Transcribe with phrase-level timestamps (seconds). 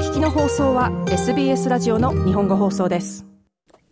[0.00, 3.26] 聞きの放送は SBS ラジオの日本語放送です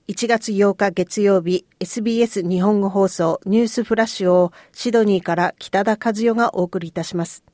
[0.08, 7.44] 1月8日月曜日 SBS 日本語放送ニュースフラッシュをシドニーから北田和代がお送りいたします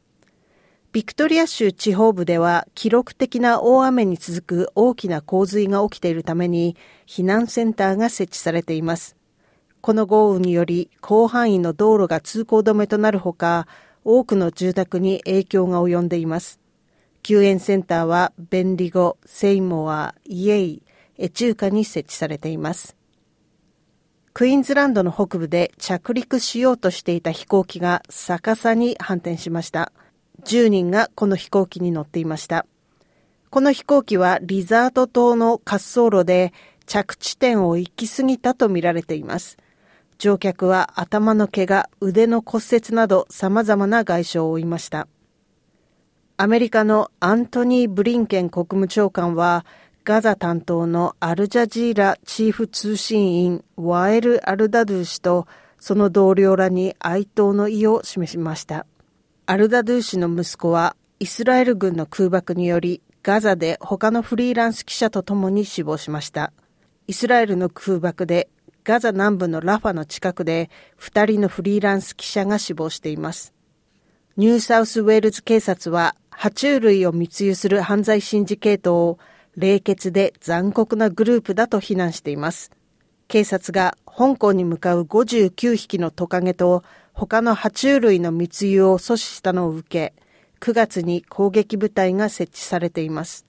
[0.93, 6.77] ビクトリア州地方部では記録的な大雨に続く大きな洪水が起きているために
[7.09, 9.16] 避難センターが設置されています。
[9.80, 13.66] この豪雨により広範囲の道路が通行止めとなるほか
[14.05, 16.61] 多くの住宅に影響が及んでいます。
[17.25, 20.83] 救援センターはベンリゴ、セイモア、イエイ、
[21.17, 22.99] エチューカに設置されています。
[24.35, 29.91] クイーンズランドの北部で着陸しようとしていた飛行機が逆さに反転しました。
[30.45, 32.67] 10人がこの飛行機に乗っていました。
[33.48, 36.53] この飛行機はリザート島の滑走路で
[36.84, 39.56] 着地点を行き過ぎたとみられています。
[40.19, 45.09] 乗客は頭の怪我、腕の骨折など様々な外傷を負いました。
[46.36, 49.64] アメリカのアントニー・ブリンケン国務長官は、
[50.02, 55.46] ガザ担当のアルジャジーラチーフ通信員ワエル・アルダドゥ氏と
[55.78, 58.84] その同僚らに哀悼の意を示しました。
[59.46, 66.52] アルダドゥ氏の息子はイスラエル軍の空爆によりガザで他のフリーランス記者と共に死亡しました。
[67.06, 68.48] イスラエルの空爆で
[68.82, 70.69] ガザ南部のラファの近くで
[71.00, 73.54] 2人のフリーランス記者が死亡しています。
[74.36, 79.18] ニューサウスウェールズ警察は爬虫類を密輸する犯罪シンジケートを
[79.56, 82.70] 冷血で残酷なグループだと非難しています。
[83.28, 90.14] 警察が香港に向かう59匹のトカゲと他の爬虫類の密輸を阻止したのを受け、
[90.60, 93.46] 9月に攻撃部隊が設置されています。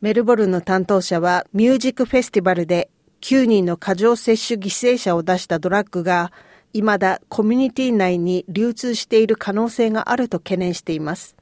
[0.00, 2.88] メルボルンの担当者はミュージックフェスティバルで
[3.20, 6.32] 9人の過剰摂取犠牲者を出したドラッグが
[6.72, 11.36] 未だコミュニティ内に流通している可能性があると懸念しています。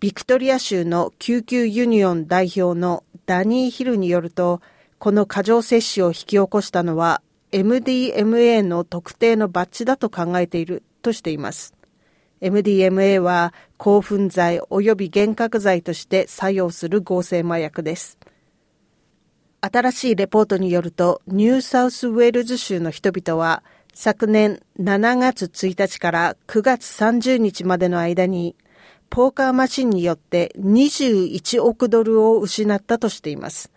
[0.00, 4.62] ビクトリア州の救急ユニオン代表のダニー・ヒルによると、
[4.98, 7.20] この過剰摂取を引き起こしたのは
[7.52, 11.74] MDMA の特定のバッチだと考えているとしています。
[12.40, 18.18] MDMA は興奮剤及び幻覚剤として作用する合成麻薬です。
[19.60, 28.56] 新しいレポートによると、ニューサウスウェールズ州の人々は、昨年7月1日から9月30日までの間に、
[29.10, 33.72] ポーカーマシンによって21億ドルを失ったとしています。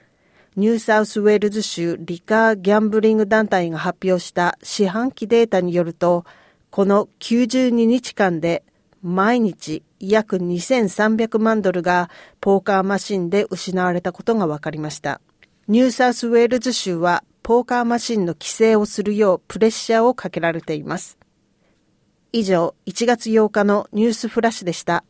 [0.56, 6.26] ニューサウスウェールズ州リカーギャンブリング団体が発表した四半期データによると、
[6.70, 8.64] この92日間で
[9.02, 15.20] 毎日約2300万ドルがポーカーマシンで失われたことが分かりました。
[15.68, 21.18] ニューサウスウェールズ州はポーカーマシンの規制をするようプレッシャーをかけられています。
[22.32, 25.04] 以上、1月8日のニュースフラッシュでした。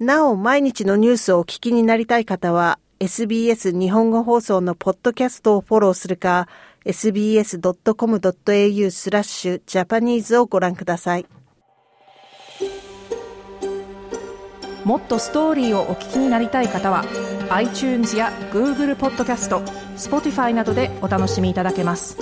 [0.00, 6.46] なお、毎日のニュースをお聞きになりたい方は、SBS 日本語放送のポッドキャストをフォローするか、
[6.84, 11.26] sbs.com.au スラッシュジャパニーズをご覧ください。
[14.84, 17.04] もっとストーリーをお聞きになりたい方は、
[17.50, 19.62] iTunes や Google ポッドキャスト、
[19.96, 22.16] Spotify などでお楽しみいただけます。